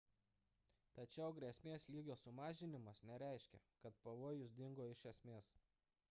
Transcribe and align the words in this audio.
tačiau 0.99 1.33
grėsmės 1.39 1.83
lygio 1.95 2.15
sumažinimas 2.21 3.01
nereiškia 3.09 3.59
kad 3.83 3.99
pavojus 4.07 4.55
dingo 4.61 4.87
iš 4.95 5.05
esmės 5.13 5.51